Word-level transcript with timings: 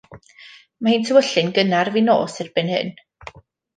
Mae 0.87 0.95
hi'n 0.95 1.05
tywyllu'n 1.09 1.53
gynnar 1.59 1.93
fin 1.99 2.09
nos 2.13 2.41
erbyn 2.47 2.73
hyn. 2.77 2.91